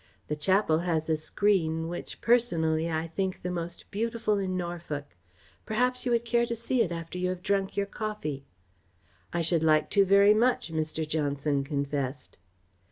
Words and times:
The 0.29 0.35
chapel 0.35 0.79
has 0.79 1.09
a 1.11 1.15
screen 1.15 1.87
which, 1.87 2.21
personally, 2.21 2.89
I 2.89 3.05
think 3.05 3.43
the 3.43 3.51
most 3.51 3.85
beautiful 3.91 4.39
in 4.39 4.57
Norfolk. 4.57 5.15
Perhaps 5.63 6.07
you 6.07 6.11
would 6.11 6.25
care 6.25 6.47
to 6.47 6.55
see 6.55 6.81
it 6.81 6.91
after 6.91 7.19
you 7.19 7.29
have 7.29 7.43
drunk 7.43 7.77
your 7.77 7.85
coffee." 7.85 8.43
"I 9.31 9.43
should 9.43 9.61
like 9.61 9.91
to 9.91 10.03
very 10.03 10.33
much," 10.33 10.71
Mr. 10.73 11.07
Johnson 11.07 11.63
confessed. 11.63 12.39